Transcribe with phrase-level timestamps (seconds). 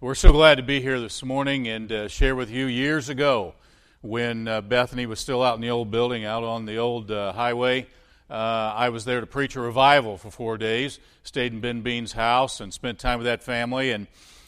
[0.00, 3.54] We're so glad to be here this morning and uh, share with you years ago
[4.00, 7.32] when uh, Bethany was still out in the old building, out on the old uh,
[7.32, 7.88] highway.
[8.30, 12.12] Uh, I was there to preach a revival for four days, stayed in Ben Bean's
[12.12, 14.06] house and spent time with that family, and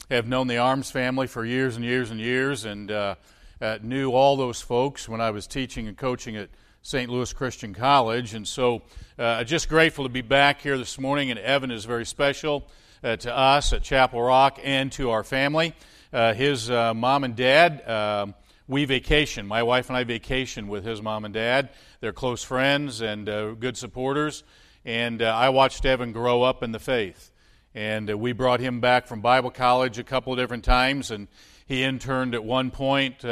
[0.09, 3.15] have known the Arms family for years and years and years, and uh,
[3.59, 6.47] uh, knew all those folks when I was teaching and coaching at
[6.81, 7.09] St.
[7.09, 8.33] Louis Christian College.
[8.35, 8.83] And so,
[9.19, 12.65] I'm just grateful to be back here this morning, and Evan is very special
[13.01, 15.73] to us at Chapel Rock and to our family.
[16.13, 18.35] Uh, his uh, mom and dad, um,
[18.67, 19.47] we vacation.
[19.47, 21.69] My wife and I vacation with his mom and dad.
[21.99, 24.43] They're close friends and uh, good supporters.
[24.85, 27.31] And uh, I watched Evan grow up in the faith.
[27.73, 31.09] And uh, we brought him back from Bible college a couple of different times.
[31.09, 31.27] And
[31.65, 33.23] he interned at one point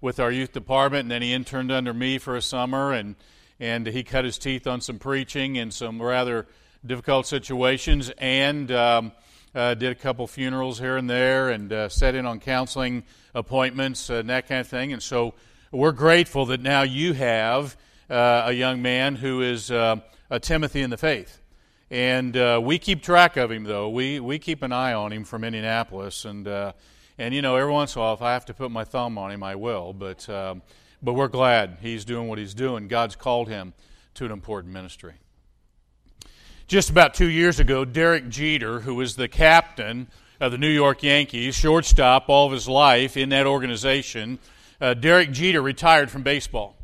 [0.00, 2.92] with our youth department, and then he interned under me for a summer.
[2.92, 3.14] And,
[3.60, 6.46] and he cut his teeth on some preaching and some rather
[6.86, 9.12] difficult situations and um,
[9.54, 13.04] uh, did a couple funerals here and there and uh, set in on counseling
[13.34, 14.92] appointments and that kind of thing.
[14.92, 15.34] And so
[15.72, 17.76] we're grateful that now you have
[18.08, 19.96] uh, a young man who is uh,
[20.30, 21.40] a Timothy in the faith.
[21.90, 23.88] And uh, we keep track of him, though.
[23.88, 26.24] We, we keep an eye on him from Indianapolis.
[26.24, 26.46] And,
[27.18, 29.18] and, you know, every once in a while, if I have to put my thumb
[29.18, 29.92] on him, I will.
[29.92, 30.62] But, um,
[31.02, 32.88] but we're glad he's doing what he's doing.
[32.88, 33.72] God's called him
[34.14, 35.14] to an important ministry.
[36.66, 40.08] Just about two years ago, Derek Jeter, who was the captain
[40.40, 44.40] of the New York Yankees, shortstop all of his life in that organization,
[44.80, 46.76] uh, Derek Jeter retired from baseball.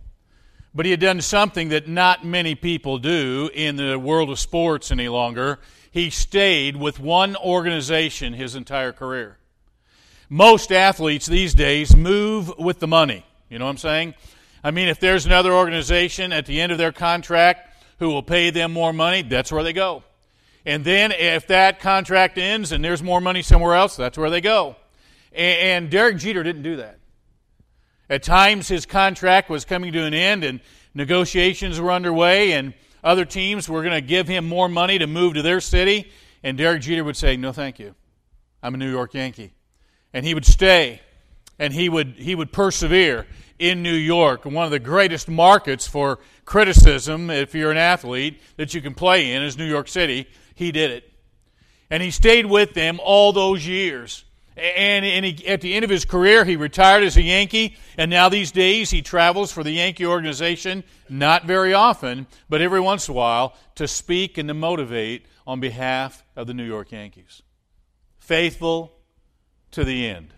[0.73, 4.93] But he had done something that not many people do in the world of sports
[4.93, 5.59] any longer.
[5.91, 9.37] He stayed with one organization his entire career.
[10.29, 13.27] Most athletes these days move with the money.
[13.51, 14.15] You know what I'm saying?
[14.63, 17.71] I mean, if there's another organization at the end of their contract
[18.03, 20.03] who will pay them more money, that's where they go.
[20.67, 24.41] And then if that contract ends and there's more money somewhere else, that's where they
[24.41, 24.75] go.
[25.33, 26.99] And, Derek Jeter didn't do that.
[28.11, 30.61] At times his contract was coming to an end and
[30.95, 32.75] negotiations were underway and
[33.05, 36.11] other teams were going to give him more money to move to their city.
[36.43, 37.95] And Derek Jeter would say, No, thank you.
[38.65, 39.53] I'm a New York Yankee.
[40.13, 41.01] And he would stay
[41.59, 43.27] and he would, he would persevere
[43.63, 48.75] in New York, one of the greatest markets for criticism, if you're an athlete, that
[48.75, 50.27] you can play in is New York City.
[50.57, 51.13] He did it.
[51.89, 54.25] And he stayed with them all those years.
[54.57, 58.11] And, and he, at the end of his career, he retired as a Yankee, and
[58.11, 63.07] now these days he travels for the Yankee organization, not very often, but every once
[63.07, 67.43] in a while, to speak and to motivate on behalf of the New York Yankees.
[68.19, 68.93] Faithful
[69.71, 70.35] to the end.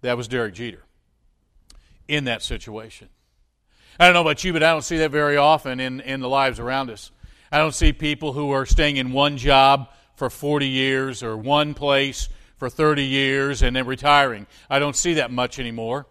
[0.00, 0.84] That was Derek Jeter
[2.10, 3.08] in that situation.
[3.98, 6.28] I don't know about you, but I don't see that very often in, in the
[6.28, 7.12] lives around us.
[7.52, 11.74] I don't see people who are staying in one job for 40 years or one
[11.74, 14.46] place for 30 years and then retiring.
[14.68, 16.06] I don't see that much anymore.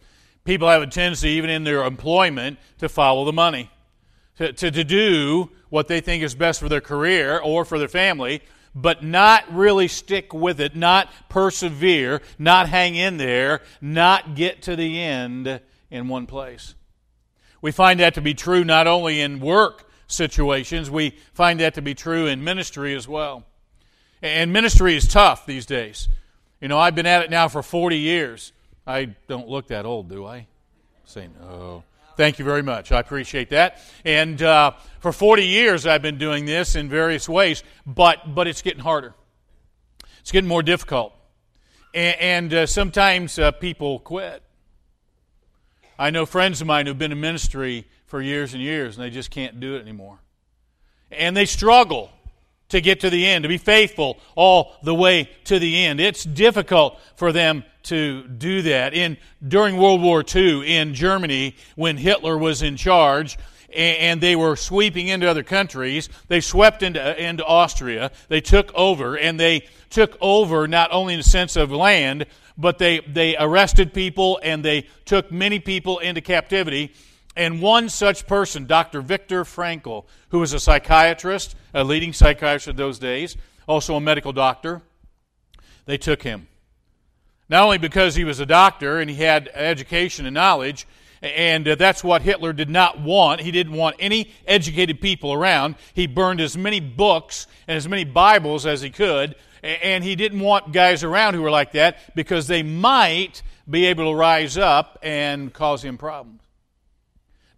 [0.46, 3.70] People have a tendency, even in their employment, to follow the money,
[4.38, 7.88] to, to, to do what they think is best for their career or for their
[7.88, 8.42] family,
[8.74, 14.76] but not really stick with it, not persevere, not hang in there, not get to
[14.76, 15.60] the end
[15.92, 16.76] in one place.
[17.62, 21.82] We find that to be true not only in work situations, we find that to
[21.82, 23.46] be true in ministry as well.
[24.22, 26.08] And ministry is tough these days.
[26.62, 28.52] You know, I've been at it now for 40 years.
[28.86, 30.48] I don't look that old, do I?
[31.06, 31.84] Say no.
[32.18, 32.92] Thank you very much.
[32.92, 33.80] I appreciate that.
[34.04, 38.62] And uh, for 40 years, I've been doing this in various ways, but but it's
[38.62, 39.14] getting harder.
[40.20, 41.14] It's getting more difficult,
[41.94, 44.44] and, and uh, sometimes uh, people quit.
[46.00, 49.10] I know friends of mine who've been in ministry for years and years, and they
[49.10, 50.20] just can't do it anymore.
[51.12, 52.10] And they struggle
[52.70, 56.00] to get to the end, to be faithful all the way to the end.
[56.00, 58.94] It's difficult for them to do that.
[58.94, 63.38] In during World War II in Germany, when Hitler was in charge,
[63.76, 66.10] and they were sweeping into other countries.
[66.28, 68.12] They swept into, into Austria.
[68.28, 72.26] They took over, and they took over not only in the sense of land,
[72.60, 76.94] but they, they arrested people and they took many people into captivity.
[77.36, 79.02] And one such person, Dr.
[79.02, 84.34] Viktor Frankl, who was a psychiatrist, a leading psychiatrist of those days, also a medical
[84.34, 84.82] doctor,
[85.86, 86.48] they took him.
[87.48, 90.86] Not only because he was a doctor and he had education and knowledge,
[91.22, 93.42] and uh, that's what Hitler did not want.
[93.42, 95.76] He didn't want any educated people around.
[95.94, 100.40] He burned as many books and as many Bibles as he could and he didn't
[100.40, 104.98] want guys around who were like that because they might be able to rise up
[105.02, 106.42] and cause him problems.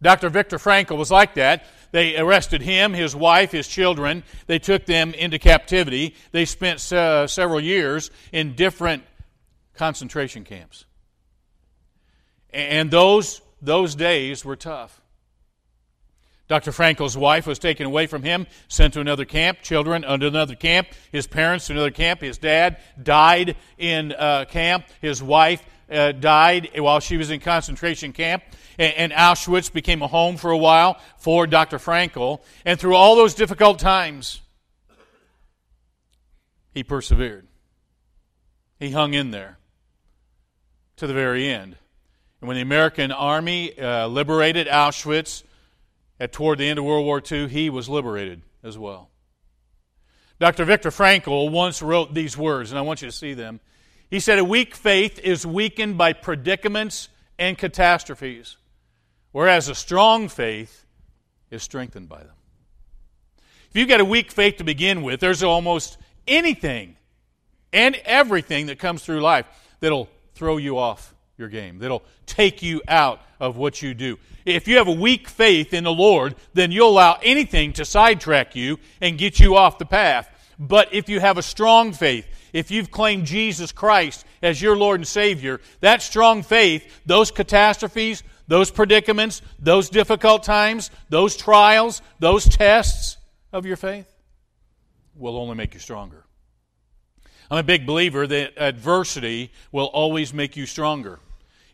[0.01, 0.29] Dr.
[0.29, 1.65] Viktor Frankl was like that.
[1.91, 4.23] They arrested him, his wife, his children.
[4.47, 6.15] They took them into captivity.
[6.31, 9.03] They spent uh, several years in different
[9.75, 10.85] concentration camps.
[12.51, 15.01] And those, those days were tough.
[16.47, 16.71] Dr.
[16.71, 20.89] Frankl's wife was taken away from him, sent to another camp, children under another camp,
[21.09, 22.19] his parents to another camp.
[22.19, 24.83] His dad died in uh, camp.
[24.99, 28.43] His wife uh, died while she was in concentration camp.
[28.77, 31.77] And, and Auschwitz became a home for a while for Dr.
[31.77, 32.41] Frankl.
[32.65, 34.41] And through all those difficult times,
[36.73, 37.47] he persevered.
[38.77, 39.57] He hung in there
[40.97, 41.77] to the very end.
[42.41, 45.43] And when the American army uh, liberated Auschwitz
[46.19, 49.09] at toward the end of World War II, he was liberated as well.
[50.39, 50.65] Dr.
[50.65, 53.59] Viktor Frankl once wrote these words, and I want you to see them.
[54.09, 58.57] He said, A weak faith is weakened by predicaments and catastrophes,
[59.31, 60.85] whereas a strong faith
[61.51, 62.35] is strengthened by them.
[63.69, 65.97] If you've got a weak faith to begin with, there's almost
[66.27, 66.97] anything
[67.71, 69.45] and everything that comes through life
[69.79, 74.17] that'll throw you off your game, that'll take you out of what you do.
[74.45, 78.55] If you have a weak faith in the Lord, then you'll allow anything to sidetrack
[78.55, 80.29] you and get you off the path.
[80.57, 84.99] But if you have a strong faith, if you've claimed Jesus Christ as your Lord
[84.99, 92.47] and Savior, that strong faith, those catastrophes, those predicaments, those difficult times, those trials, those
[92.47, 93.17] tests
[93.51, 94.07] of your faith
[95.15, 96.23] will only make you stronger.
[97.49, 101.19] I'm a big believer that adversity will always make you stronger.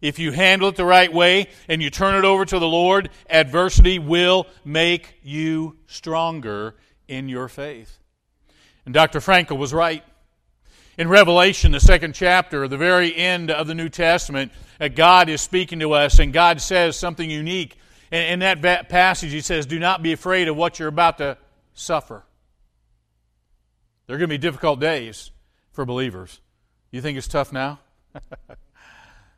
[0.02, 3.10] If you handle it the right way and you turn it over to the Lord,
[3.30, 6.76] adversity will make you stronger
[7.08, 8.00] in your faith.
[8.86, 9.20] And Dr.
[9.20, 10.04] Frankl was right.
[10.98, 14.52] In Revelation, the second chapter, the very end of the New Testament,
[14.82, 17.78] uh, God is speaking to us, and God says something unique.
[18.12, 21.38] In that passage, He says, Do not be afraid of what you're about to
[21.74, 22.24] suffer.
[24.08, 25.32] There are going to be difficult days
[25.72, 26.40] for believers.
[26.90, 27.80] You think it's tough now?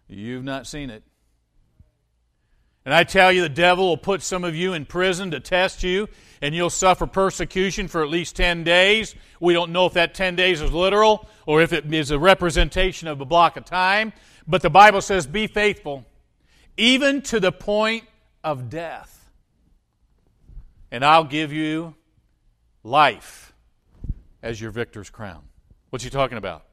[0.10, 1.04] You've not seen it.
[2.86, 5.84] And I tell you, the devil will put some of you in prison to test
[5.84, 6.08] you,
[6.42, 9.14] and you'll suffer persecution for at least 10 days.
[9.40, 13.08] We don't know if that 10 days is literal or if it is a representation
[13.08, 14.12] of a block of time.
[14.48, 16.06] But the Bible says, be faithful,
[16.78, 18.06] even to the point
[18.44, 19.30] of death.
[20.92, 21.94] And I'll give you
[22.84, 23.54] life
[24.42, 25.44] as your victor's crown.
[25.92, 26.66] What's he talking about?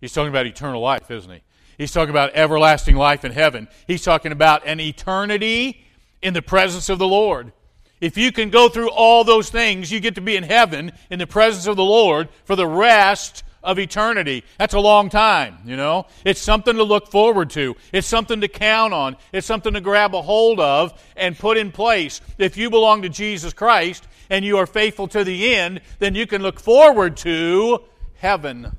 [0.00, 1.42] He's talking about eternal life, isn't he?
[1.78, 3.68] He's talking about everlasting life in heaven.
[3.86, 5.84] He's talking about an eternity
[6.22, 7.52] in the presence of the Lord.
[8.00, 11.18] If you can go through all those things, you get to be in heaven in
[11.18, 14.44] the presence of the Lord for the rest of eternity.
[14.58, 16.06] That's a long time, you know?
[16.24, 17.74] It's something to look forward to.
[17.92, 19.16] It's something to count on.
[19.32, 22.20] It's something to grab a hold of and put in place.
[22.36, 26.26] If you belong to Jesus Christ and you are faithful to the end, then you
[26.26, 27.84] can look forward to
[28.16, 28.76] heaven.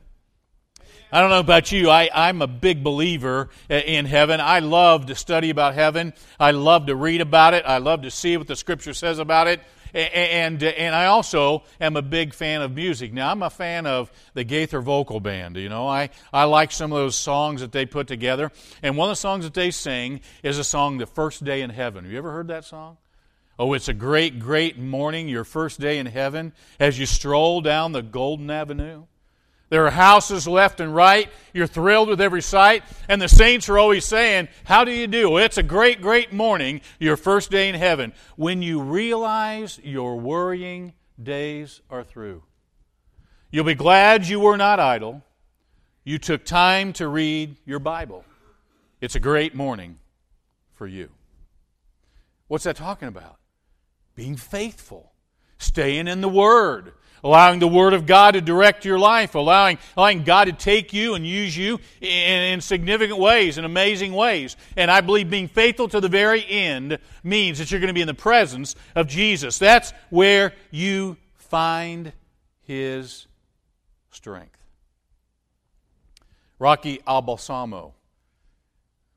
[1.16, 1.90] I don't know about you.
[1.90, 4.42] I, I'm a big believer in heaven.
[4.42, 6.14] I love to study about heaven.
[6.38, 7.64] I love to read about it.
[7.66, 9.62] I love to see what the Scripture says about it.
[9.94, 13.14] And, and I also am a big fan of music.
[13.14, 15.56] Now, I'm a fan of the Gaither Vocal Band.
[15.56, 18.52] You know, I, I like some of those songs that they put together.
[18.84, 21.70] And one of the songs that they sing is a song, The First Day in
[21.70, 22.04] Heaven.
[22.04, 22.98] Have you ever heard that song?
[23.58, 27.94] Oh, it's a great, great morning, your first day in heaven, as you stroll down
[27.94, 29.06] the Golden Avenue.
[29.70, 31.30] There are houses left and right.
[31.54, 32.84] You're thrilled with every sight.
[33.10, 35.38] And the saints are always saying, How do you do?
[35.38, 40.94] It's a great, great morning, your first day in heaven, when you realize your worrying
[41.22, 42.44] days are through.
[43.50, 45.24] You'll be glad you were not idle.
[46.04, 48.24] You took time to read your Bible.
[49.02, 49.98] It's a great morning
[50.74, 51.10] for you.
[52.48, 53.38] What's that talking about?
[54.14, 55.14] Being faithful,
[55.58, 56.94] staying in the Word
[57.26, 61.16] allowing the Word of God to direct your life, allowing, allowing God to take you
[61.16, 62.10] and use you in,
[62.54, 64.56] in significant ways, in amazing ways.
[64.78, 68.02] And I believe being faithful to the very end means that you're going to be
[68.02, 69.58] in the presence of Jesus.
[69.58, 72.14] That's where you find
[72.62, 73.26] His
[74.12, 74.60] strength.
[76.60, 77.96] Rocky Balsamo.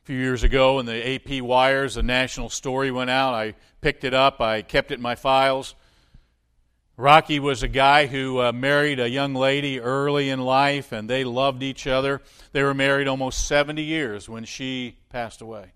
[0.02, 3.34] A few years ago in the AP wires, a national story went out.
[3.34, 5.74] I picked it up, I kept it in my files.
[6.98, 11.22] Rocky was a guy who uh, married a young lady early in life, and they
[11.22, 12.20] loved each other.
[12.50, 15.70] They were married almost 70 years when she passed away.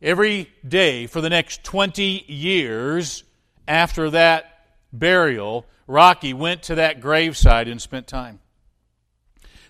[0.00, 3.24] Every day for the next 20 years
[3.66, 4.44] after that
[4.92, 8.38] burial, Rocky went to that graveside and spent time.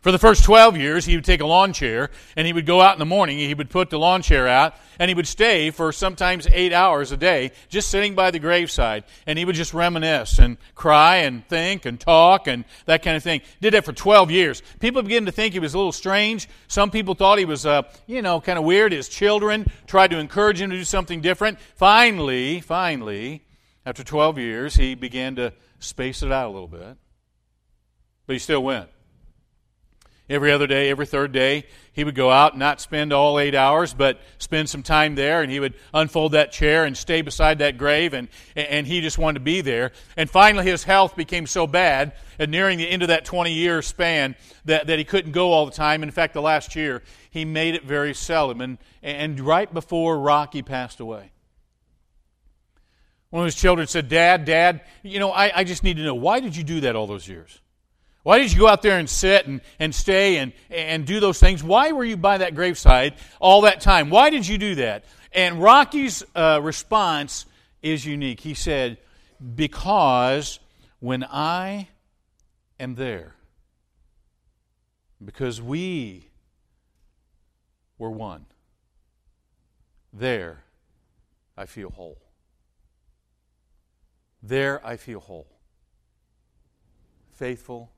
[0.02, 2.80] For the first 12 years, he would take a lawn chair and he would go
[2.80, 3.38] out in the morning.
[3.38, 7.12] He would put the lawn chair out and he would stay for sometimes eight hours
[7.12, 9.04] a day just sitting by the graveside.
[9.28, 13.22] And he would just reminisce and cry and think and talk and that kind of
[13.22, 13.42] thing.
[13.60, 14.60] Did that for 12 years.
[14.80, 16.48] People began to think he was a little strange.
[16.66, 18.90] Some people thought he was, uh, you know, kind of weird.
[18.90, 21.60] His children tried to encourage him to do something different.
[21.76, 23.44] Finally, finally,
[23.86, 26.96] after 12 years, he began to space it out a little bit.
[28.26, 28.88] But he still went
[30.28, 33.54] every other day, every third day, he would go out and not spend all eight
[33.54, 37.58] hours, but spend some time there, and he would unfold that chair and stay beside
[37.58, 39.92] that grave, and, and he just wanted to be there.
[40.16, 43.82] And finally, his health became so bad, and nearing the end of that 20 year
[43.82, 46.02] span, that, that he couldn't go all the time.
[46.02, 48.60] In fact, the last year, he made it very seldom.
[48.60, 51.32] And, and right before Rocky passed away,
[53.32, 56.14] one of his children said, Dad, Dad, you know, I, I just need to know,
[56.14, 57.61] why did you do that all those years?
[58.22, 61.40] Why did you go out there and sit and, and stay and, and do those
[61.40, 61.62] things?
[61.62, 64.10] Why were you by that graveside all that time?
[64.10, 65.04] Why did you do that?
[65.32, 67.46] And Rocky's uh, response
[67.82, 68.40] is unique.
[68.40, 68.98] He said,
[69.54, 70.60] Because
[71.00, 71.88] when I
[72.78, 73.34] am there,
[75.24, 76.28] because we
[77.98, 78.46] were one,
[80.12, 80.62] there
[81.56, 82.18] I feel whole.
[84.42, 85.48] There I feel whole.
[87.32, 87.90] Faithful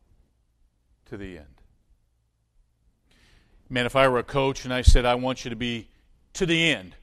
[1.06, 1.46] to the end.
[3.68, 5.88] Man, if I were a coach and I said, I want you to be
[6.34, 6.94] to the end,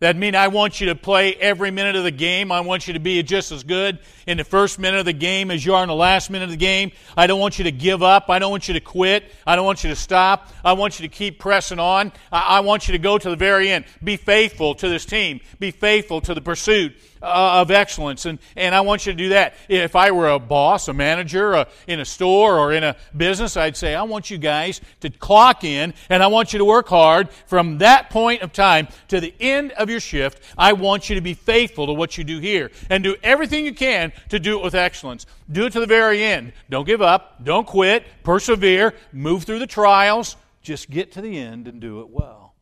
[0.00, 2.52] That'd mean I want you to play every minute of the game.
[2.52, 5.50] I want you to be just as good in the first minute of the game
[5.50, 6.92] as you are in the last minute of the game.
[7.16, 8.30] I don't want you to give up.
[8.30, 9.24] I don't want you to quit.
[9.44, 10.52] I don't want you to stop.
[10.64, 12.12] I want you to keep pressing on.
[12.30, 13.86] I, want you to go to the very end.
[14.04, 15.40] Be faithful to this team.
[15.58, 18.26] Be faithful to the pursuit uh, of excellence.
[18.26, 19.54] And, and I want you to do that.
[19.68, 23.56] If I were a boss, a manager uh, in a store or in a business,
[23.56, 26.88] I'd say, I want you guys to clock in and I want you to work
[26.88, 30.42] hard from that point of time to the end of your shift.
[30.56, 33.74] I want you to be faithful to what you do here and do everything you
[33.74, 35.26] can to do it with excellence.
[35.50, 36.52] Do it to the very end.
[36.68, 37.42] Don't give up.
[37.44, 38.04] Don't quit.
[38.22, 38.94] Persevere.
[39.12, 40.36] Move through the trials.
[40.62, 42.54] Just get to the end and do it well.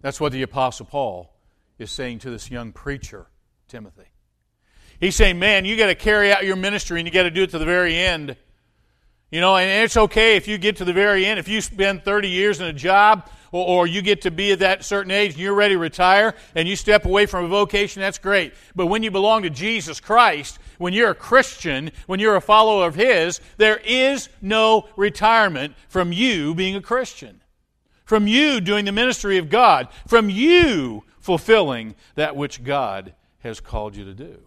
[0.00, 1.30] That's what the Apostle Paul
[1.80, 3.26] is saying to this young preacher,
[3.68, 4.04] Timothy.
[5.00, 7.42] He's saying, man, you got to carry out your ministry and you got to do
[7.42, 8.36] it to the very end.
[9.30, 11.38] You know, and it's okay if you get to the very end.
[11.38, 14.58] If you spend 30 years in a job or, or, you get to be at
[14.58, 18.02] that certain age and you're ready to retire and you step away from a vocation,
[18.02, 18.52] that's great.
[18.74, 22.86] But when you belong to Jesus Christ, when you're a Christian, when you're a follower
[22.86, 27.40] of His, there is no retirement from you being a Christian,
[28.04, 33.94] from you doing the ministry of God, from you fulfilling that which God has called
[33.94, 34.38] you to do.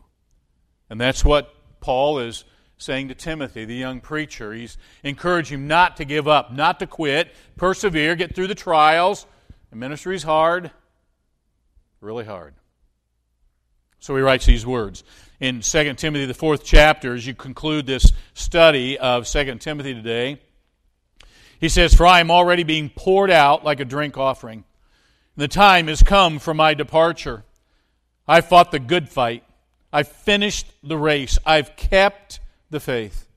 [0.89, 2.43] And that's what Paul is
[2.77, 4.53] saying to Timothy, the young preacher.
[4.53, 9.25] He's encouraging him not to give up, not to quit, persevere, get through the trials.
[9.69, 10.71] The ministry is hard,
[12.01, 12.55] really hard.
[13.99, 15.03] So he writes these words
[15.39, 20.41] in 2 Timothy, the fourth chapter, as you conclude this study of 2 Timothy today.
[21.59, 24.65] He says, For I am already being poured out like a drink offering
[25.35, 27.43] the time has come for my departure.
[28.27, 29.43] I fought the good fight.
[29.91, 31.37] I've finished the race.
[31.45, 33.27] I've kept the faith.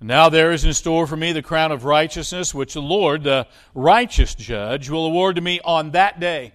[0.00, 3.46] Now there is in store for me the crown of righteousness, which the Lord, the
[3.74, 6.52] righteous judge, will award to me on that day.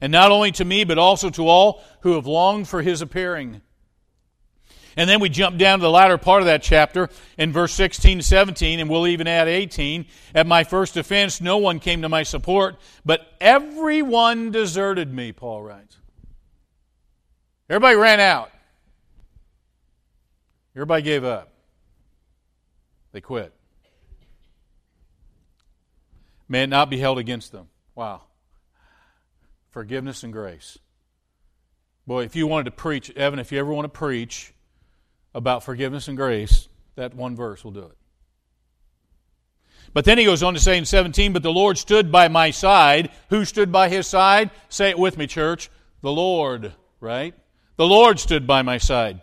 [0.00, 3.60] And not only to me, but also to all who have longed for his appearing.
[4.98, 8.18] And then we jump down to the latter part of that chapter in verse 16
[8.18, 10.06] to 17, and we'll even add 18.
[10.34, 12.74] At my first offense, no one came to my support,
[13.04, 15.96] but everyone deserted me, Paul writes.
[17.70, 18.50] Everybody ran out.
[20.74, 21.52] Everybody gave up.
[23.12, 23.54] They quit.
[26.48, 27.68] May it not be held against them.
[27.94, 28.22] Wow.
[29.70, 30.76] Forgiveness and grace.
[32.04, 34.54] Boy, if you wanted to preach, Evan, if you ever want to preach
[35.34, 37.96] about forgiveness and grace, that one verse will do it.
[39.94, 42.50] But then he goes on to say in 17, But the Lord stood by my
[42.50, 43.10] side.
[43.30, 44.50] Who stood by his side?
[44.68, 45.70] Say it with me, church.
[46.02, 47.34] The Lord, right?
[47.76, 49.20] The Lord stood by my side.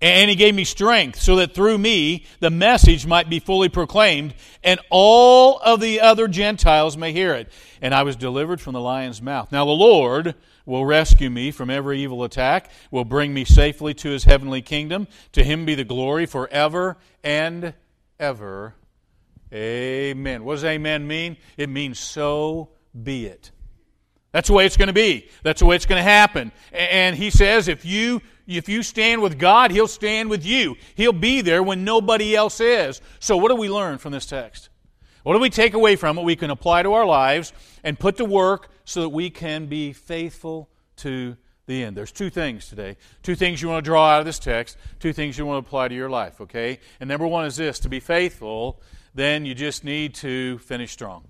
[0.00, 4.34] And he gave me strength so that through me the message might be fully proclaimed
[4.62, 7.50] and all of the other Gentiles may hear it.
[7.80, 9.50] And I was delivered from the lion's mouth.
[9.50, 10.34] Now the Lord
[10.66, 15.08] will rescue me from every evil attack, will bring me safely to his heavenly kingdom.
[15.32, 17.72] To him be the glory forever and
[18.20, 18.74] ever.
[19.52, 20.44] Amen.
[20.44, 21.36] What does amen mean?
[21.56, 22.70] It means so
[23.00, 23.52] be it.
[24.32, 25.28] That's the way it's going to be.
[25.42, 26.52] That's the way it's going to happen.
[26.72, 30.76] And he says, if you if you stand with God, He'll stand with you.
[30.94, 33.00] He'll be there when nobody else is.
[33.18, 34.68] So, what do we learn from this text?
[35.24, 38.18] What do we take away from it we can apply to our lives and put
[38.18, 41.94] to work so that we can be faithful to the end?
[41.94, 42.96] There's two things today.
[43.22, 45.68] Two things you want to draw out of this text, two things you want to
[45.68, 46.80] apply to your life, okay?
[46.98, 48.80] And number one is this to be faithful,
[49.14, 51.24] then you just need to finish strong,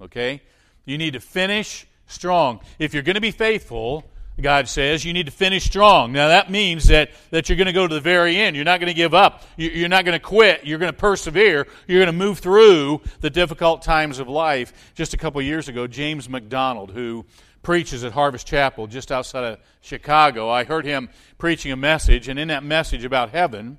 [0.00, 0.40] okay?
[0.86, 2.60] You need to finish strong.
[2.78, 4.04] If you're going to be faithful,
[4.40, 6.12] God says you need to finish strong.
[6.12, 8.56] Now, that means that, that you're going to go to the very end.
[8.56, 9.42] You're not going to give up.
[9.56, 10.64] You're not going to quit.
[10.64, 11.66] You're going to persevere.
[11.86, 14.92] You're going to move through the difficult times of life.
[14.94, 17.26] Just a couple years ago, James MacDonald, who
[17.62, 22.38] preaches at Harvest Chapel just outside of Chicago, I heard him preaching a message, and
[22.38, 23.78] in that message about heaven,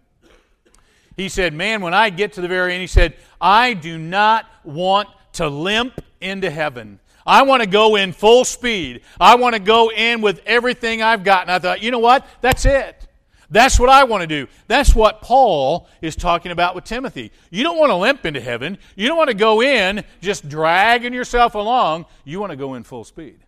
[1.18, 4.46] he said, Man, when I get to the very end, he said, I do not
[4.64, 7.00] want to limp into heaven.
[7.26, 9.02] I want to go in full speed.
[9.20, 11.44] I want to go in with everything I've got.
[11.44, 12.26] And I thought, you know what?
[12.42, 13.08] That's it.
[13.50, 14.48] That's what I want to do.
[14.68, 17.32] That's what Paul is talking about with Timothy.
[17.52, 18.80] You don't want to limp into heaven.
[18.96, 22.08] You don't want to go in just dragging yourself along.
[22.26, 23.46] You want to go in full speed.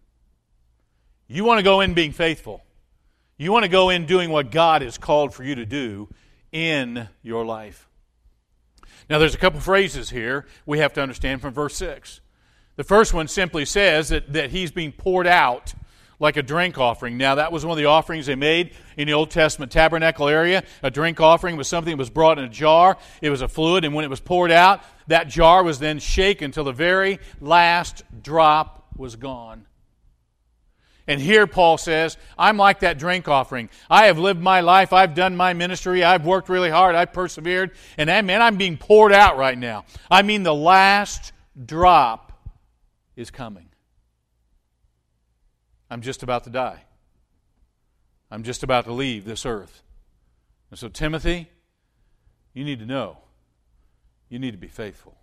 [1.27, 2.61] You want to go in being faithful.
[3.37, 6.07] You want to go in doing what God has called for you to do
[6.51, 7.89] in your life.
[9.09, 12.21] Now, there's a couple phrases here we have to understand from verse 6.
[12.75, 15.73] The first one simply says that, that he's being poured out
[16.19, 17.17] like a drink offering.
[17.17, 20.63] Now, that was one of the offerings they made in the Old Testament tabernacle area.
[20.81, 23.85] A drink offering was something that was brought in a jar, it was a fluid,
[23.85, 28.03] and when it was poured out, that jar was then shaken till the very last
[28.21, 29.65] drop was gone.
[31.07, 33.69] And here Paul says, I'm like that drink offering.
[33.89, 34.91] I have lived my life.
[34.91, 36.03] I've done my ministry.
[36.03, 36.95] I've worked really hard.
[36.95, 37.71] I've persevered.
[37.97, 39.85] And man, I'm being poured out right now.
[40.09, 41.31] I mean, the last
[41.63, 42.24] drop
[43.15, 43.69] is coming.
[45.89, 46.83] I'm just about to die.
[48.31, 49.83] I'm just about to leave this earth.
[50.71, 51.47] And so, Timothy,
[52.53, 53.17] you need to know
[54.29, 55.15] you need to be faithful.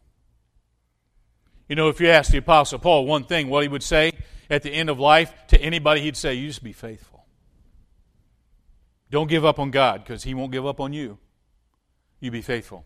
[1.68, 4.12] You know, if you ask the Apostle Paul one thing, what he would say
[4.50, 7.25] at the end of life to anybody, he'd say, You just be faithful.
[9.11, 11.18] Don't give up on God because he won't give up on you.
[12.20, 12.84] You be faithful.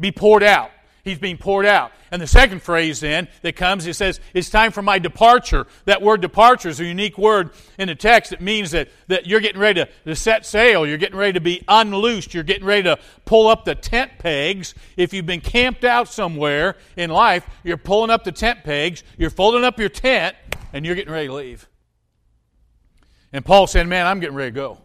[0.00, 0.70] Be poured out.
[1.04, 1.90] He's being poured out.
[2.12, 5.66] And the second phrase then that comes, it says, It's time for my departure.
[5.84, 8.32] That word departure is a unique word in the text.
[8.32, 10.86] It means that, that you're getting ready to, to set sail.
[10.86, 12.34] You're getting ready to be unloosed.
[12.34, 14.74] You're getting ready to pull up the tent pegs.
[14.96, 19.30] If you've been camped out somewhere in life, you're pulling up the tent pegs, you're
[19.30, 20.36] folding up your tent,
[20.72, 21.68] and you're getting ready to leave.
[23.32, 24.78] And Paul said, Man, I'm getting ready to go.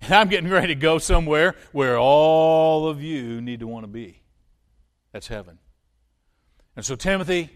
[0.00, 3.88] And I'm getting ready to go somewhere where all of you need to want to
[3.88, 4.20] be.
[5.14, 5.60] That's heaven.
[6.74, 7.48] And so, Timothy,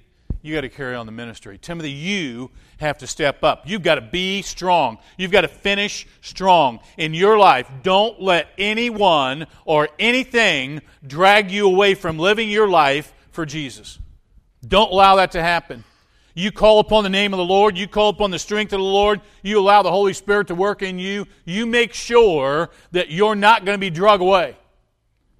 [0.43, 1.59] you got to carry on the ministry.
[1.59, 3.65] Timothy, you have to step up.
[3.67, 4.99] You've got to be strong.
[5.17, 7.69] You've got to finish strong in your life.
[7.83, 13.99] Don't let anyone or anything drag you away from living your life for Jesus.
[14.65, 15.83] Don't allow that to happen.
[16.35, 18.85] You call upon the name of the Lord, you call upon the strength of the
[18.85, 21.27] Lord, you allow the Holy Spirit to work in you.
[21.45, 24.57] You make sure that you're not going to be drug away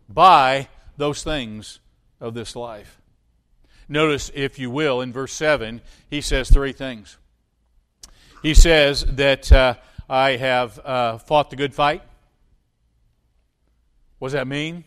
[0.09, 1.79] by those things
[2.21, 3.01] of this life.
[3.89, 7.17] Notice, if you will, in verse 7, he says three things.
[8.43, 9.75] He says that uh,
[10.09, 12.03] I have uh, fought the good fight.
[14.19, 14.85] What does that mean?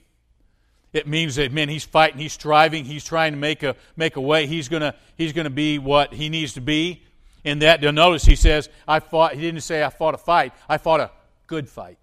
[0.93, 4.21] It means that man, he's fighting, he's striving, he's trying to make a make a
[4.21, 4.45] way.
[4.45, 7.03] He's gonna he's gonna be what he needs to be.
[7.43, 10.53] In that, you'll notice he says, "I fought." He didn't say, "I fought a fight."
[10.67, 11.11] I fought a
[11.47, 11.97] good fight.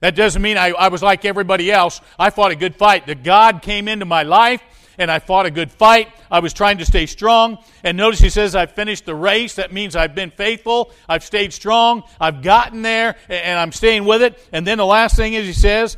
[0.00, 2.00] That doesn't mean I, I was like everybody else.
[2.18, 3.06] I fought a good fight.
[3.06, 4.62] The God came into my life
[4.96, 6.08] and I fought a good fight.
[6.30, 7.58] I was trying to stay strong.
[7.82, 9.56] And notice he says, I've finished the race.
[9.56, 10.92] That means I've been faithful.
[11.08, 12.04] I've stayed strong.
[12.20, 14.38] I've gotten there and I'm staying with it.
[14.52, 15.96] And then the last thing is he says,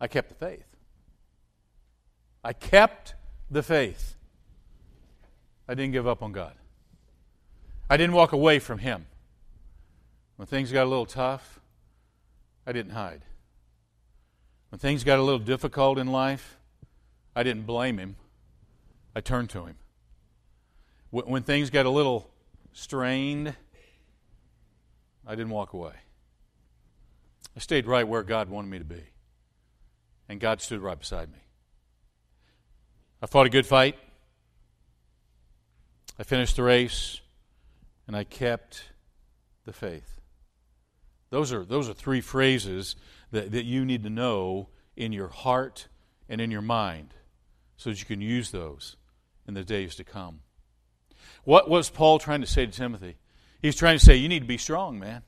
[0.00, 0.66] I kept the faith.
[2.44, 3.14] I kept
[3.50, 4.16] the faith.
[5.68, 6.54] I didn't give up on God.
[7.88, 9.06] I didn't walk away from Him.
[10.36, 11.60] When things got a little tough,
[12.66, 13.22] I didn't hide.
[14.70, 16.56] When things got a little difficult in life,
[17.34, 18.16] I didn't blame him.
[19.14, 19.76] I turned to him.
[21.10, 22.30] When things got a little
[22.72, 23.54] strained,
[25.26, 25.92] I didn't walk away.
[27.54, 29.02] I stayed right where God wanted me to be.
[30.28, 31.40] And God stood right beside me.
[33.20, 33.98] I fought a good fight.
[36.18, 37.20] I finished the race.
[38.06, 38.84] And I kept
[39.66, 40.21] the faith.
[41.32, 42.94] Those are, those are three phrases
[43.30, 45.88] that, that you need to know in your heart
[46.28, 47.14] and in your mind
[47.78, 48.96] so that you can use those
[49.48, 50.40] in the days to come.
[51.44, 53.16] What was Paul trying to say to Timothy?
[53.62, 55.22] He's trying to say, you need to be strong, man.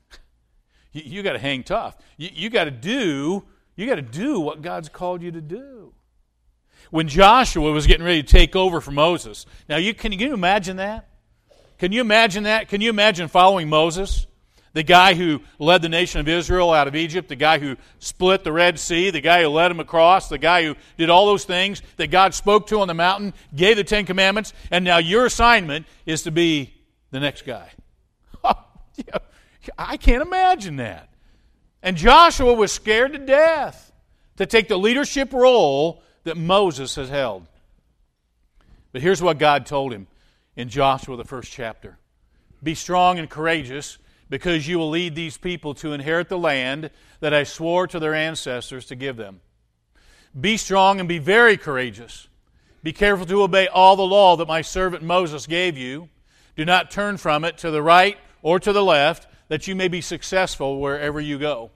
[0.91, 1.97] You, you got to hang tough.
[2.17, 3.43] You, you got to do.
[3.75, 5.95] You got to do what God's called you to do.
[6.91, 10.77] When Joshua was getting ready to take over for Moses, now you can you imagine
[10.77, 11.09] that?
[11.79, 12.69] Can you imagine that?
[12.69, 14.27] Can you imagine following Moses?
[14.75, 18.43] The guy who led the nation of Israel out of Egypt, the guy who split
[18.43, 21.45] the Red Sea, the guy who led them across, the guy who did all those
[21.45, 25.25] things that God spoke to on the mountain, gave the Ten Commandments, and now your
[25.25, 26.73] assignment is to be
[27.11, 27.69] the next guy.
[29.77, 31.07] I can't imagine that.
[31.81, 33.93] And Joshua was scared to death
[34.35, 37.47] to take the leadership role that Moses has held.
[38.91, 40.07] But here's what God told him
[40.57, 41.97] in Joshua, the first chapter
[42.61, 47.33] Be strong and courageous because you will lead these people to inherit the land that
[47.33, 49.41] I swore to their ancestors to give them.
[50.39, 52.27] Be strong and be very courageous.
[52.83, 56.09] Be careful to obey all the law that my servant Moses gave you.
[56.55, 59.87] Do not turn from it to the right or to the left, that you may
[59.87, 61.71] be successful wherever you go.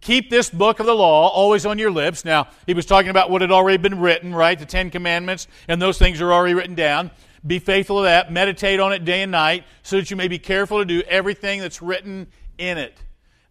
[0.00, 2.24] Keep this book of the law always on your lips.
[2.24, 4.58] Now, he was talking about what had already been written, right?
[4.58, 7.10] The Ten Commandments, and those things are already written down.
[7.44, 8.32] Be faithful to that.
[8.32, 11.60] Meditate on it day and night so that you may be careful to do everything
[11.60, 12.96] that's written in it.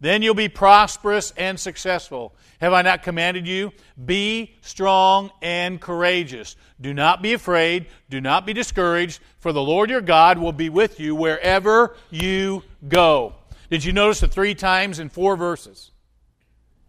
[0.02, 2.36] Then you'll be prosperous and successful.
[2.60, 3.72] Have I not commanded you?
[4.04, 6.56] Be strong and courageous.
[6.80, 7.88] Do not be afraid.
[8.10, 12.64] Do not be discouraged, for the Lord your God will be with you wherever you
[12.88, 13.36] go.
[13.70, 15.92] Did you notice the three times in four verses?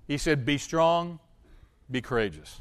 [0.06, 1.20] He said, Be strong,
[1.90, 2.60] be courageous.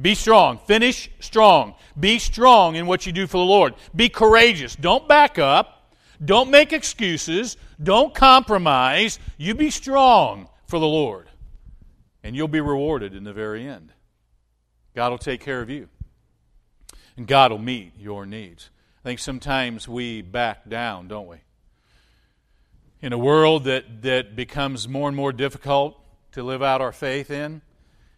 [0.00, 0.58] Be strong.
[0.58, 1.74] Finish strong.
[1.98, 3.74] Be strong in what you do for the Lord.
[3.94, 4.76] Be courageous.
[4.76, 5.92] Don't back up.
[6.24, 7.56] Don't make excuses.
[7.82, 9.18] Don't compromise.
[9.36, 11.28] You be strong for the Lord.
[12.22, 13.92] And you'll be rewarded in the very end.
[14.94, 15.88] God will take care of you.
[17.16, 18.70] And God will meet your needs.
[19.04, 21.38] I think sometimes we back down, don't we?
[23.00, 26.00] In a world that, that becomes more and more difficult
[26.32, 27.62] to live out our faith in,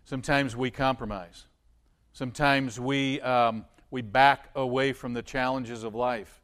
[0.04, 1.46] sometimes we compromise.
[2.12, 6.40] Sometimes we, um, we back away from the challenges of life.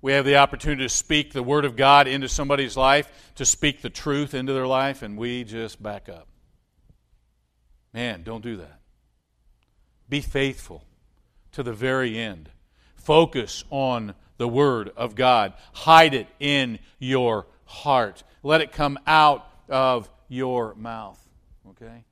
[0.00, 3.82] We have the opportunity to speak the Word of God into somebody's life, to speak
[3.82, 6.26] the truth into their life, and we just back up.
[7.94, 8.80] Man, don't do that.
[10.08, 10.84] Be faithful
[11.52, 12.48] to the very end.
[12.96, 15.52] Focus on the Word of God.
[15.72, 18.24] Hide it in your heart.
[18.42, 21.20] Let it come out of your mouth.
[21.70, 22.04] Okay?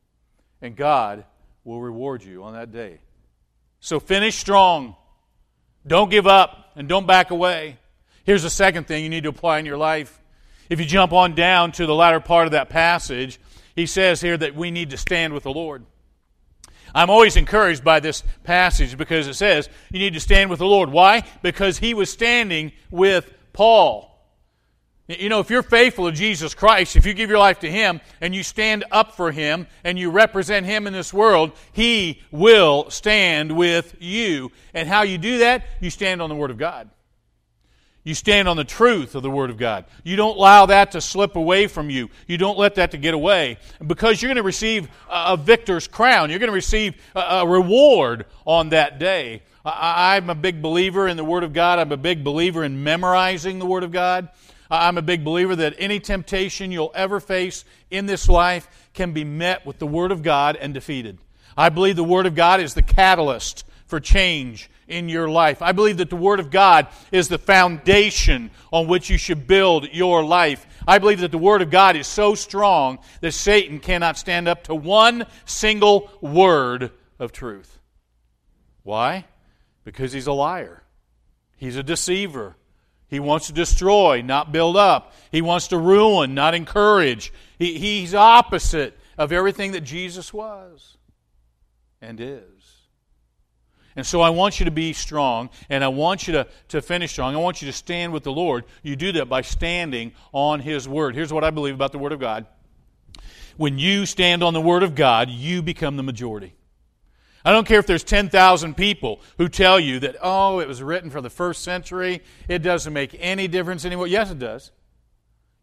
[0.62, 1.24] And God
[1.64, 3.00] will reward you on that day.
[3.80, 4.96] So finish strong.
[5.86, 7.78] Don't give up and don't back away.
[8.24, 10.20] Here's the second thing you need to apply in your life.
[10.68, 13.40] If you jump on down to the latter part of that passage,
[13.74, 15.84] he says here that we need to stand with the Lord.
[16.94, 20.66] I'm always encouraged by this passage because it says you need to stand with the
[20.66, 20.90] Lord.
[20.90, 21.24] Why?
[21.42, 24.09] Because he was standing with Paul.
[25.18, 28.00] You know, if you're faithful to Jesus Christ, if you give your life to Him
[28.20, 32.90] and you stand up for Him and you represent Him in this world, He will
[32.90, 34.52] stand with you.
[34.72, 35.64] And how you do that?
[35.80, 36.90] You stand on the Word of God.
[38.04, 39.84] You stand on the truth of the Word of God.
[40.04, 42.08] You don't allow that to slip away from you.
[42.26, 43.58] You don't let that to get away.
[43.84, 46.30] Because you're going to receive a victor's crown.
[46.30, 49.42] You're going to receive a reward on that day.
[49.64, 51.78] I'm a big believer in the Word of God.
[51.78, 54.28] I'm a big believer in memorizing the Word of God.
[54.70, 59.24] I'm a big believer that any temptation you'll ever face in this life can be
[59.24, 61.18] met with the Word of God and defeated.
[61.56, 65.62] I believe the Word of God is the catalyst for change in your life.
[65.62, 69.88] I believe that the Word of God is the foundation on which you should build
[69.92, 70.66] your life.
[70.86, 74.64] I believe that the Word of God is so strong that Satan cannot stand up
[74.64, 77.78] to one single word of truth.
[78.82, 79.26] Why?
[79.84, 80.82] Because he's a liar,
[81.56, 82.56] he's a deceiver,
[83.10, 85.12] he wants to destroy, not build up.
[85.32, 87.32] He wants to ruin, not encourage.
[87.58, 90.96] He, he's opposite of everything that Jesus was
[92.00, 92.44] and is.
[93.96, 97.10] And so I want you to be strong, and I want you to, to finish
[97.10, 97.34] strong.
[97.34, 98.64] I want you to stand with the Lord.
[98.84, 101.16] You do that by standing on His Word.
[101.16, 102.46] Here's what I believe about the Word of God.
[103.56, 106.54] When you stand on the Word of God, you become the majority.
[107.44, 111.10] I don't care if there's 10,000 people who tell you that, oh, it was written
[111.10, 112.22] for the first century.
[112.48, 114.06] It doesn't make any difference anymore.
[114.06, 114.72] Yes, it does.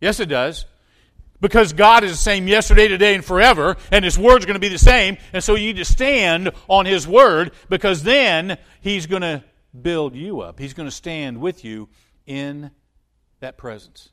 [0.01, 0.65] Yes, it does.
[1.39, 4.69] Because God is the same yesterday, today, and forever, and His Word's going to be
[4.69, 5.17] the same.
[5.33, 9.43] And so you need to stand on His Word because then He's going to
[9.79, 10.59] build you up.
[10.59, 11.89] He's going to stand with you
[12.25, 12.71] in
[13.39, 14.09] that presence.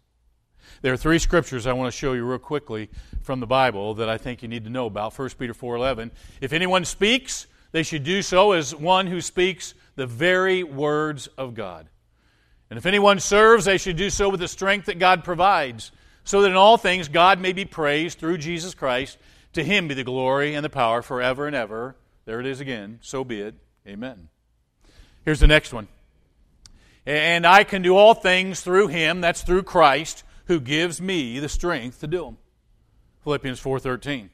[0.82, 2.90] There are three scriptures I want to show you real quickly
[3.22, 5.18] from the Bible that I think you need to know about.
[5.18, 6.10] 1 Peter 4:11.
[6.42, 11.54] If anyone speaks, they should do so as one who speaks the very words of
[11.54, 11.88] God.
[12.70, 15.90] And if anyone serves, they should do so with the strength that God provides,
[16.22, 19.18] so that in all things God may be praised through Jesus Christ.
[19.54, 21.96] To him be the glory and the power forever and ever.
[22.26, 23.00] There it is again.
[23.02, 23.56] So be it.
[23.88, 24.28] Amen.
[25.24, 25.88] Here's the next one.
[27.04, 31.48] And I can do all things through him, that's through Christ, who gives me the
[31.48, 32.38] strength to do them.
[33.24, 34.30] Philippians 4:13.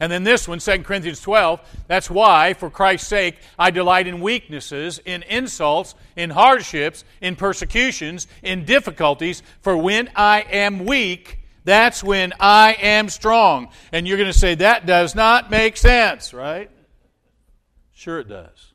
[0.00, 4.20] And then this one, 2 Corinthians 12, that's why, for Christ's sake, I delight in
[4.20, 12.02] weaknesses, in insults, in hardships, in persecutions, in difficulties, for when I am weak, that's
[12.04, 13.68] when I am strong.
[13.92, 16.70] And you're going to say, that does not make sense, right?
[17.92, 18.72] Sure, it does.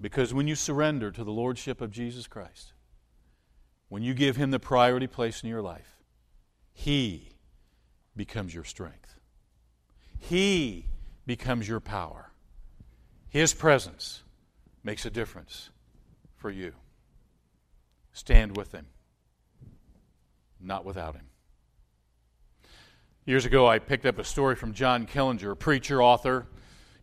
[0.00, 2.72] Because when you surrender to the Lordship of Jesus Christ,
[3.88, 5.96] when you give Him the priority place in your life,
[6.72, 7.30] He
[8.14, 9.07] becomes your strength.
[10.18, 10.86] He
[11.26, 12.30] becomes your power.
[13.28, 14.22] His presence
[14.82, 15.70] makes a difference
[16.36, 16.72] for you.
[18.12, 18.86] Stand with Him,
[20.60, 21.26] not without Him.
[23.26, 26.46] Years ago, I picked up a story from John Killinger, a preacher, author.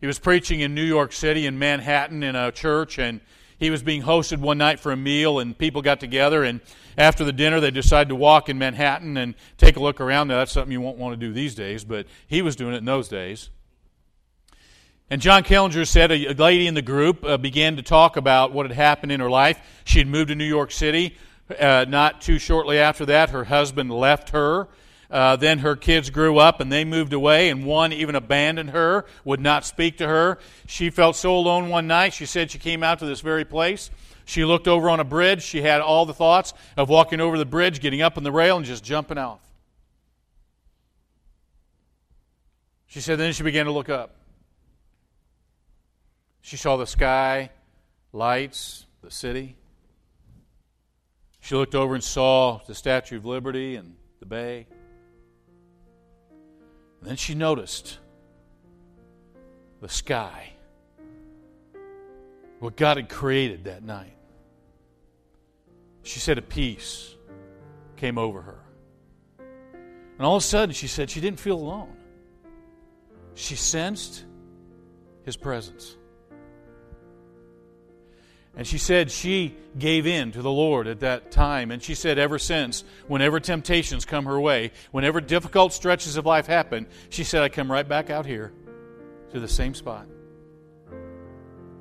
[0.00, 3.20] He was preaching in New York City, in Manhattan, in a church, and
[3.58, 6.44] he was being hosted one night for a meal, and people got together.
[6.44, 6.60] And
[6.98, 10.28] after the dinner, they decided to walk in Manhattan and take a look around.
[10.28, 12.78] Now, that's something you won't want to do these days, but he was doing it
[12.78, 13.50] in those days.
[15.08, 18.66] And John Killinger said a lady in the group uh, began to talk about what
[18.66, 19.60] had happened in her life.
[19.84, 21.16] She had moved to New York City.
[21.60, 24.66] Uh, not too shortly after that, her husband left her.
[25.10, 29.04] Uh, then her kids grew up and they moved away, and one even abandoned her,
[29.24, 30.38] would not speak to her.
[30.66, 33.90] She felt so alone one night, she said she came out to this very place.
[34.24, 35.42] She looked over on a bridge.
[35.42, 38.56] She had all the thoughts of walking over the bridge, getting up on the rail,
[38.56, 39.38] and just jumping off.
[42.88, 44.16] She said, then she began to look up.
[46.40, 47.50] She saw the sky,
[48.12, 49.56] lights, the city.
[51.40, 54.66] She looked over and saw the Statue of Liberty and the bay.
[57.00, 57.98] And then she noticed
[59.80, 60.52] the sky,
[62.58, 64.16] what God had created that night.
[66.02, 67.14] She said a peace
[67.96, 68.60] came over her.
[69.38, 71.96] And all of a sudden, she said she didn't feel alone.
[73.34, 74.24] She sensed
[75.24, 75.96] his presence.
[78.56, 81.70] And she said she gave in to the Lord at that time.
[81.70, 86.46] And she said, ever since, whenever temptations come her way, whenever difficult stretches of life
[86.46, 88.54] happen, she said, I come right back out here
[89.32, 90.06] to the same spot.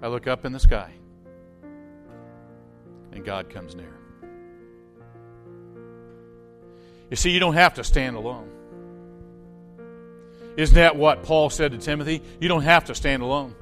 [0.01, 0.91] I look up in the sky,
[3.13, 3.95] and God comes near.
[7.09, 8.49] You see, you don't have to stand alone.
[10.57, 12.21] Isn't that what Paul said to Timothy?
[12.41, 13.55] You don't have to stand alone.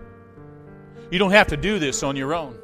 [1.11, 2.57] You don't have to do this on your own.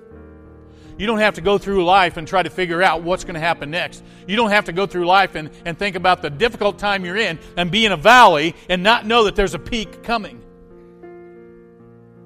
[0.99, 3.39] You don't have to go through life and try to figure out what's going to
[3.39, 4.03] happen next.
[4.27, 7.15] You don't have to go through life and, and think about the difficult time you're
[7.15, 10.43] in and be in a valley and not know that there's a peak coming.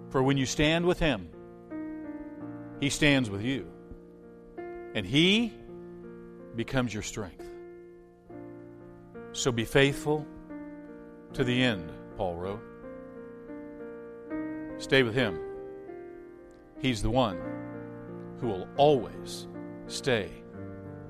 [0.10, 1.30] For when you stand with Him,
[2.80, 3.68] He stands with you.
[4.96, 5.54] And He
[6.56, 7.46] becomes your strength.
[9.34, 10.26] So be faithful
[11.34, 12.62] to the end, Paul wrote.
[14.80, 15.40] Stay with Him.
[16.82, 17.53] He's the one
[18.44, 19.48] who will always
[19.88, 20.30] stay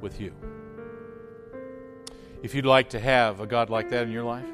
[0.02, 0.32] with you.
[2.44, 4.46] If you'd like to have a God like that in your life,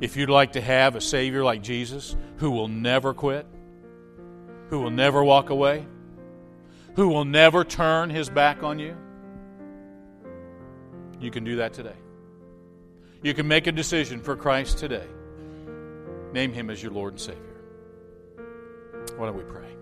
[0.00, 3.46] if you'd like to have a Savior like Jesus who will never quit,
[4.70, 5.84] who will never walk away,
[6.94, 8.96] who will never turn his back on you,
[11.20, 11.96] you can do that today.
[13.22, 15.06] You can make a decision for Christ today.
[16.32, 17.42] Name him as your Lord and Savior.
[19.18, 19.74] Why don't we pray?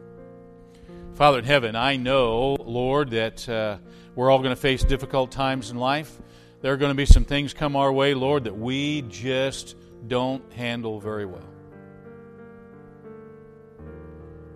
[1.23, 3.79] Father in heaven, I know, Lord, that uh,
[4.17, 6.21] we're all going to face difficult times in life.
[6.63, 9.77] There are going to be some things come our way, Lord, that we just
[10.09, 11.49] don't handle very well.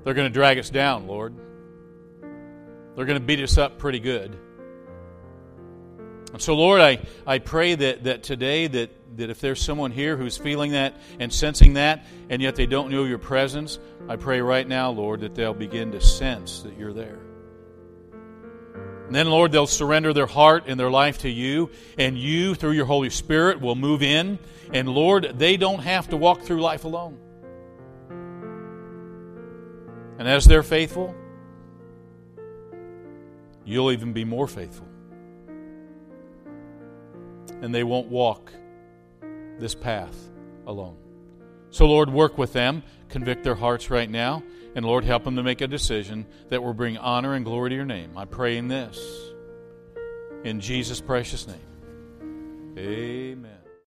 [0.02, 1.36] They're going to drag us down, Lord.
[2.96, 4.36] They're going to beat us up pretty good.
[6.36, 10.18] And so, Lord, I, I pray that, that today that, that if there's someone here
[10.18, 14.42] who's feeling that and sensing that, and yet they don't know your presence, I pray
[14.42, 17.18] right now, Lord, that they'll begin to sense that you're there.
[19.06, 22.72] And then, Lord, they'll surrender their heart and their life to you, and you, through
[22.72, 24.38] your Holy Spirit, will move in.
[24.74, 27.16] And, Lord, they don't have to walk through life alone.
[30.18, 31.14] And as they're faithful,
[33.64, 34.86] you'll even be more faithful.
[37.62, 38.52] And they won't walk
[39.58, 40.16] this path
[40.66, 40.96] alone.
[41.70, 44.42] So, Lord, work with them, convict their hearts right now,
[44.74, 47.76] and Lord, help them to make a decision that will bring honor and glory to
[47.76, 48.16] your name.
[48.16, 49.00] I pray in this.
[50.44, 52.76] In Jesus' precious name.
[52.78, 53.65] Amen.